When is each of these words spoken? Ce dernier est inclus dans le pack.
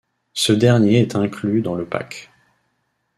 Ce 0.33 0.51
dernier 0.51 1.01
est 1.01 1.15
inclus 1.15 1.61
dans 1.61 1.75
le 1.75 1.85
pack. 1.85 2.31